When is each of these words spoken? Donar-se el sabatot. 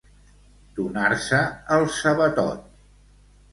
Donar-se 0.79 1.43
el 1.77 1.87
sabatot. 1.99 2.67